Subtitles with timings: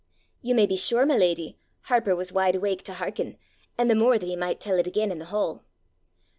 [0.41, 3.37] "You may be sure, my leddy, Harper was wide awake to hearken,
[3.77, 5.63] an' the more that he might tell it again in the hall!